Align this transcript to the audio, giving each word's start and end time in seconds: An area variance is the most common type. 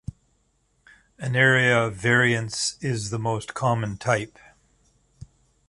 An 1.19 1.35
area 1.35 1.87
variance 1.91 2.75
is 2.83 3.11
the 3.11 3.19
most 3.19 3.53
common 3.53 3.97
type. 3.97 4.39